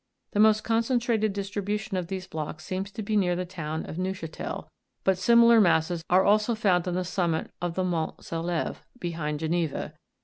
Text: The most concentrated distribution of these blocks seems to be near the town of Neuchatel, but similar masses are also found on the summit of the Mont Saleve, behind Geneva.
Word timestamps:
The 0.31 0.39
most 0.39 0.63
concentrated 0.63 1.31
distribution 1.31 1.95
of 1.95 2.07
these 2.07 2.25
blocks 2.25 2.65
seems 2.65 2.89
to 2.89 3.03
be 3.03 3.15
near 3.15 3.35
the 3.35 3.45
town 3.45 3.85
of 3.85 3.99
Neuchatel, 3.99 4.67
but 5.03 5.15
similar 5.19 5.61
masses 5.61 6.03
are 6.09 6.25
also 6.25 6.55
found 6.55 6.87
on 6.87 6.95
the 6.95 7.05
summit 7.05 7.51
of 7.61 7.75
the 7.75 7.83
Mont 7.83 8.25
Saleve, 8.25 8.81
behind 8.97 9.41
Geneva. 9.41 9.93